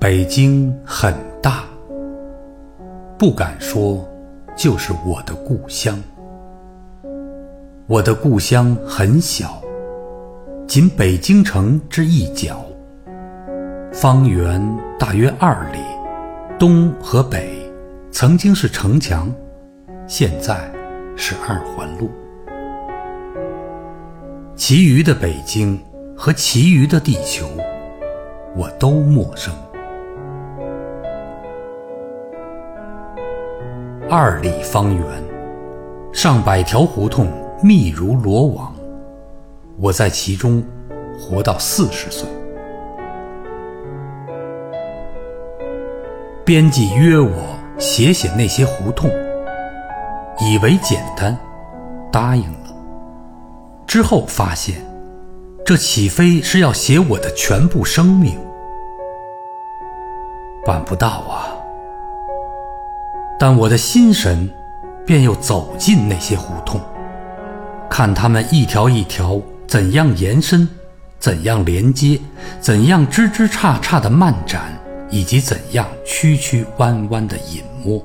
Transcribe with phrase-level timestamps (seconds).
[0.00, 1.62] 北京很大，
[3.18, 4.02] 不敢说
[4.56, 5.94] 就是我的故乡。
[7.86, 9.60] 我的故乡很小，
[10.66, 12.64] 仅北京城之一角，
[13.92, 14.58] 方圆
[14.98, 15.78] 大约二里，
[16.58, 17.70] 东和北
[18.10, 19.30] 曾经是城墙，
[20.06, 20.72] 现在
[21.14, 22.10] 是二环路。
[24.56, 25.78] 其余的北京
[26.16, 27.46] 和其余的地球，
[28.56, 29.52] 我都陌生。
[34.12, 35.04] 二里方圆，
[36.12, 37.28] 上百条胡同。
[37.62, 38.74] 密如罗网，
[39.78, 40.64] 我在其中
[41.16, 42.28] 活到四十岁。
[46.44, 47.30] 编辑约我
[47.78, 49.08] 写写那些胡同，
[50.40, 51.38] 以为简单，
[52.10, 52.74] 答应了。
[53.86, 54.84] 之后发现，
[55.64, 58.36] 这岂非是要写我的全部生命？
[60.66, 61.59] 办不到啊！
[63.42, 64.50] 但我的心神
[65.06, 66.78] 便又走进那些胡同。
[67.88, 70.68] 看他们一条一条怎样延伸，
[71.18, 72.20] 怎样连接，
[72.60, 78.04] 怎样枝枝杈杈的漫展，以及怎样曲曲弯弯的隐没，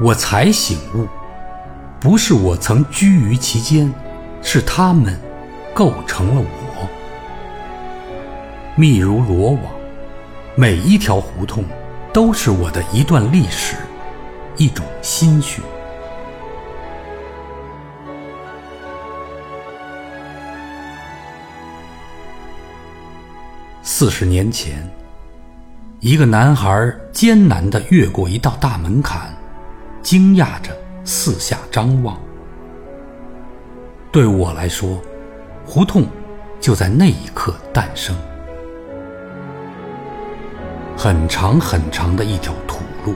[0.00, 1.06] 我才醒悟，
[2.00, 3.92] 不是我曾居于其间，
[4.40, 5.14] 是他们
[5.74, 6.88] 构成了我。
[8.76, 9.60] 密如罗网，
[10.54, 11.62] 每一条胡同
[12.18, 13.76] 都是我的一段历史，
[14.56, 15.62] 一种心绪。
[23.84, 24.84] 四十年前，
[26.00, 29.32] 一个男孩艰难地越过一道大门槛，
[30.02, 32.20] 惊讶着四下张望。
[34.10, 35.00] 对我来说，
[35.64, 36.04] 胡同
[36.58, 38.12] 就在那一刻诞生。
[41.00, 43.14] 很长很长的一条土路，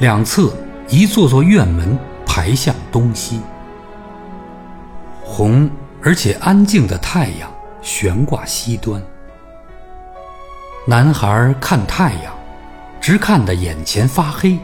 [0.00, 0.52] 两侧
[0.86, 3.40] 一座座院门排向东西，
[5.24, 5.70] 红
[6.02, 7.50] 而且安静的太阳
[7.80, 9.02] 悬挂西端。
[10.86, 12.34] 男孩看太阳，
[13.00, 14.58] 直看得眼前发黑。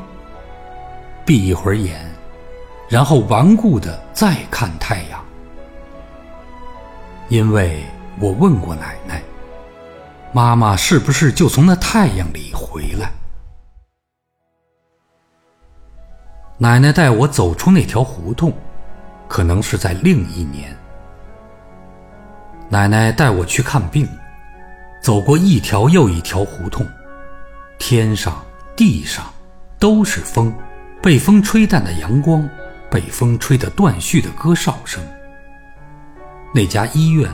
[1.25, 1.99] 闭一会儿眼，
[2.87, 5.25] 然后顽固地再看太阳。
[7.29, 7.83] 因为
[8.21, 9.23] 我问过奶奶，
[10.37, 13.11] 妈妈是不是就从那太阳里回来？
[16.59, 18.53] 奶奶带我走出那条胡同，
[19.29, 20.77] 可能是在另一年。
[22.69, 24.07] 奶奶带我去看病。
[25.01, 26.87] 走过一条又一条胡同，
[27.79, 28.45] 天上
[28.77, 29.25] 地上
[29.79, 30.53] 都是风，
[31.03, 32.47] 被风吹淡的阳光，
[32.91, 35.03] 被风吹得断续的歌哨声。
[36.55, 37.33] 那家医院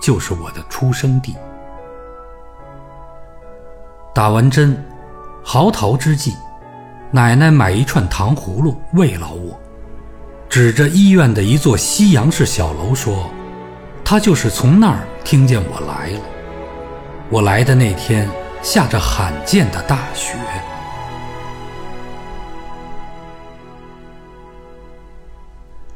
[0.00, 1.34] 就是我的出生地。
[4.12, 4.76] 打完针，
[5.44, 6.34] 嚎啕之际，
[7.12, 9.58] 奶奶买一串糖葫芦慰劳我，
[10.48, 13.30] 指着医院的一座西洋式小楼说
[14.04, 16.20] ：“她就是从那儿听见我来了。”
[17.30, 18.28] 我来的那天
[18.62, 20.34] 下着罕见的大雪，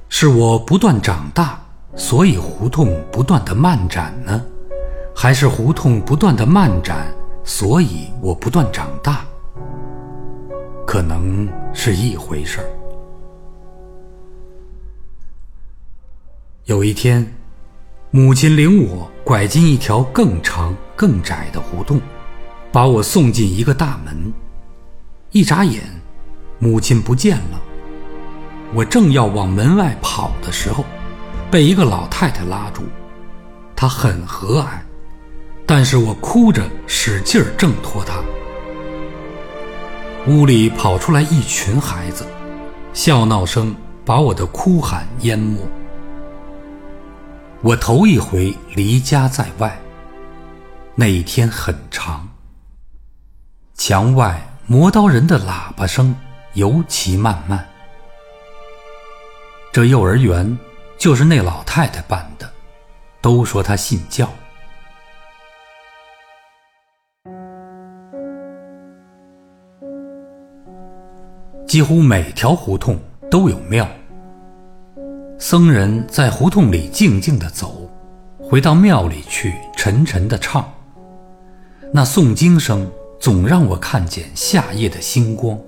[0.08, 1.58] 是我不断长大，
[1.96, 4.40] 所以胡同不断的漫展呢，
[5.16, 7.08] 还是胡同不断的漫展，
[7.44, 9.24] 所以我不断长大？
[10.86, 12.66] 可能是一回事儿。
[16.64, 17.26] 有一天。
[18.10, 22.00] 母亲领我拐进一条更长、更窄的胡同，
[22.70, 24.32] 把我送进一个大门。
[25.32, 25.82] 一眨眼，
[26.60, 27.60] 母亲不见了。
[28.72, 30.84] 我正要往门外跑的时候，
[31.50, 32.84] 被一个老太太拉住。
[33.74, 34.78] 她很和蔼，
[35.66, 38.22] 但是我哭着使劲儿挣脱他。
[40.26, 42.26] 屋里跑出来一群孩子，
[42.92, 43.74] 笑闹声
[44.04, 45.58] 把我的哭喊淹没。
[47.60, 49.78] 我头一回离家在外，
[50.94, 52.28] 那一天很长。
[53.74, 56.14] 墙外磨刀人的喇叭声
[56.52, 57.66] 尤其漫漫。
[59.72, 60.58] 这幼儿园
[60.96, 62.50] 就是那老太太办的，
[63.20, 64.30] 都说她信教。
[71.74, 72.96] 几乎每条胡同
[73.28, 73.84] 都有庙。
[75.40, 77.90] 僧人在胡同里静静地走，
[78.38, 80.64] 回到庙里去沉沉地唱。
[81.92, 82.88] 那诵经声
[83.18, 85.58] 总让我看见夏夜的星光。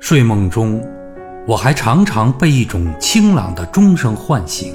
[0.00, 0.86] 睡梦中，
[1.48, 4.74] 我还常常被一种清朗的钟声唤醒，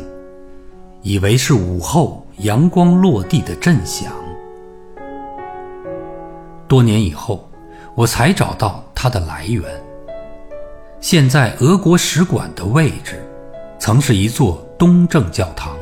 [1.03, 4.11] 以为是午后阳光落地的震响。
[6.67, 7.47] 多年以后，
[7.93, 9.63] 我才找到它的来源。
[10.99, 13.23] 现在俄国使馆的位置，
[13.77, 15.77] 曾是一座东正教堂。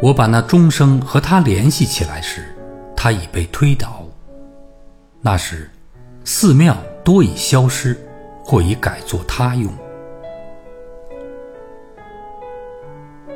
[0.00, 2.54] 我把那钟声和它联系起来时，
[2.96, 4.04] 它已被推倒。
[5.20, 5.68] 那时，
[6.24, 7.98] 寺庙多已消失，
[8.44, 9.72] 或已改作他用。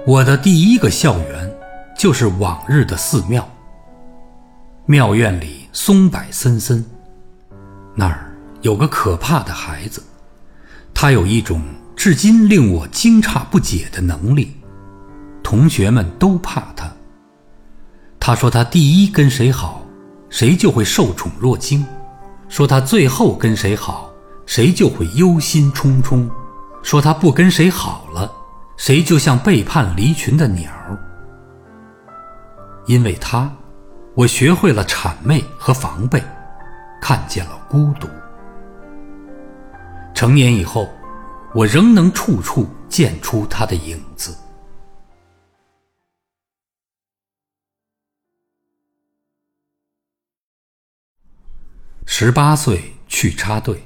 [0.07, 1.53] 我的第一个校园，
[1.99, 3.45] 就是往日的寺庙。
[4.87, 6.85] 庙院里松柏森森，
[7.97, 8.30] 那儿
[8.63, 10.03] 有个可怕的孩子，
[10.93, 11.63] 他有一种
[11.97, 14.55] 至今令我惊诧不解的能力，
[15.43, 16.91] 同学们都怕他。
[18.19, 19.83] 他说他第一跟谁好，
[20.29, 21.83] 谁就会受宠若惊；
[22.49, 24.11] 说他最后跟谁好，
[24.45, 26.29] 谁就会忧心忡忡；
[26.83, 28.31] 说他不跟谁好了。
[28.77, 30.71] 谁就像背叛离群的鸟。
[32.87, 33.51] 因为他，
[34.15, 36.23] 我学会了谄媚和防备，
[37.01, 38.09] 看见了孤独。
[40.21, 40.87] 成年以后，
[41.55, 44.37] 我仍能处处见出他的影子。
[52.05, 53.83] 十八岁去插队，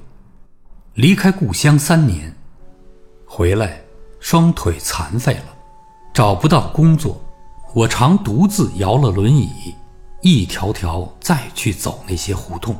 [0.94, 2.36] 离开故乡三年，
[3.24, 3.84] 回来。
[4.18, 5.56] 双腿残废了，
[6.12, 7.24] 找不到工作，
[7.76, 9.72] 我常独自摇了轮椅，
[10.20, 12.76] 一条条再去走那些胡同。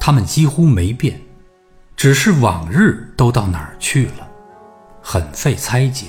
[0.00, 1.20] 他们几乎没变，
[2.04, 4.28] 只是往日都到哪儿去了，
[5.00, 6.08] 很费猜解。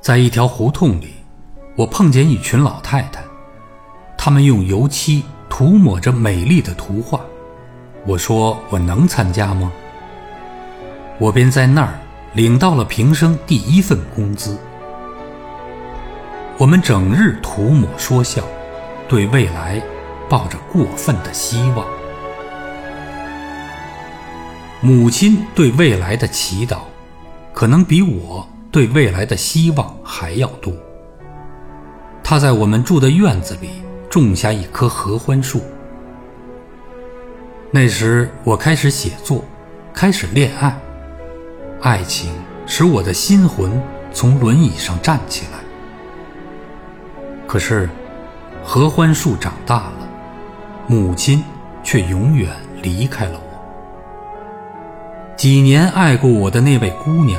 [0.00, 1.14] 在一条胡同里，
[1.74, 3.20] 我碰见一群老太太，
[4.16, 7.20] 她们用油漆涂抹着美丽的图画。
[8.06, 9.72] 我说：“我能参加吗？”
[11.18, 11.98] 我便在那儿
[12.34, 14.56] 领到了平生第一份工资。
[16.58, 18.44] 我们整日涂抹说笑，
[19.08, 19.82] 对未来
[20.30, 21.84] 抱着过分的希望。
[24.84, 26.80] 母亲对未来的祈祷，
[27.54, 30.70] 可能比我对未来的希望还要多。
[32.22, 33.70] 她在我们住的院子里
[34.10, 35.62] 种下一棵合欢树。
[37.70, 39.42] 那时我开始写作，
[39.94, 40.78] 开始恋爱。
[41.80, 42.30] 爱情
[42.66, 43.82] 使我的心魂
[44.12, 45.60] 从轮椅上站起来，
[47.46, 47.88] 可是
[48.62, 50.08] 合欢树长大了，
[50.86, 51.42] 母亲
[51.82, 52.50] 却永远
[52.82, 53.43] 离开了我。
[55.44, 57.38] 几年爱过我的那位姑娘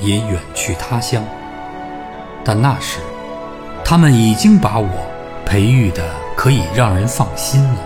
[0.00, 1.22] 也远去他乡，
[2.44, 2.98] 但那时
[3.84, 4.88] 他们已经把我
[5.46, 6.02] 培育的
[6.34, 7.76] 可以让人放心了。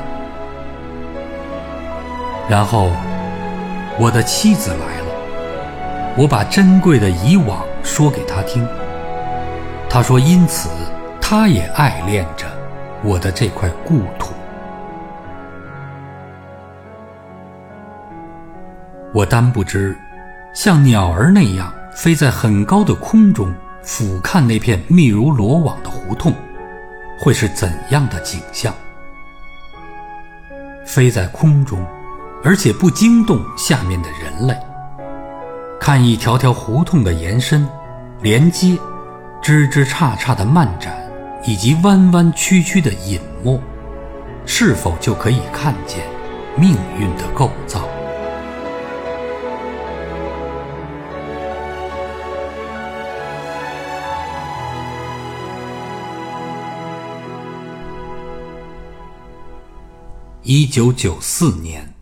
[2.49, 2.91] 然后
[3.99, 6.15] 我的妻子来了。
[6.17, 8.67] 我把珍贵的以往说给他听，
[9.87, 10.71] 他说：“因此，
[11.21, 12.47] 他也爱恋着
[13.05, 14.33] 我的这块故土。”
[19.19, 19.99] 我单不知，
[20.55, 26.33] 像鸟儿那样飞在很高的空中，俯瞰那片密如罗网的胡同，
[27.19, 28.73] 会是怎样的景象？
[30.87, 31.85] 飞在空中，
[32.45, 34.57] 而且不惊动下面的人类。
[35.81, 37.69] 看一条条胡同的延伸、
[38.23, 38.79] 连接、
[39.43, 40.97] 枝枝杈杈的漫展，
[41.43, 43.61] 以及弯弯曲曲的隐没，
[44.47, 46.07] 是否就可以看见
[46.57, 47.81] 命运的构造？
[60.51, 61.98] 一九九四年。